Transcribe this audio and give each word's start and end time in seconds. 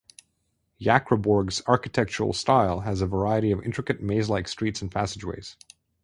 Jakriborg's 0.81 1.61
architectural 1.67 2.33
style 2.33 2.79
has 2.79 3.01
a 3.01 3.05
variety 3.05 3.51
of 3.51 3.61
intricate 3.61 4.01
maze-like 4.01 4.47
streets 4.47 4.81
and 4.81 4.91
passageways. 4.91 5.57